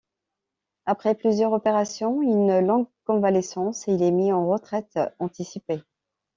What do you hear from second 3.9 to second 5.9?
est mis en retraite anticipée.